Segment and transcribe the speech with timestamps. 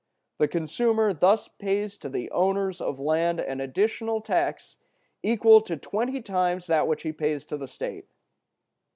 [0.39, 4.77] The consumer thus pays to the owners of land an additional tax,
[5.21, 8.07] equal to twenty times that which he pays to the state.